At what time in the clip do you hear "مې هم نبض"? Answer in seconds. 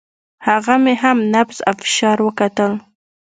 0.83-1.57